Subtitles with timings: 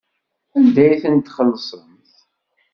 [0.57, 2.09] Anda ay ten-txellṣemt?